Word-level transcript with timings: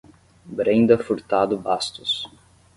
Brenda 0.47 0.97
Furtado 0.97 1.55
Bastos 1.59 2.27